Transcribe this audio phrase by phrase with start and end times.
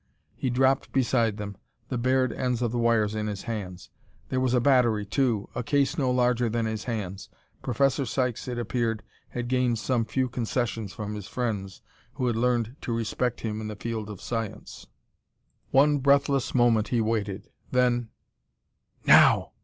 [0.35, 1.57] He dropped beside them,
[1.89, 3.91] the bared ends of the wires in his hands.
[4.29, 7.29] There was a battery, too, a case no larger than his hands.
[7.61, 11.83] Professor Sykes, it appeared, had gained some few concessions from his friends,
[12.15, 14.87] who had learned to respect him in the field of science.
[15.69, 18.09] One breathless moment he waited; then
[19.05, 19.51] "Now!"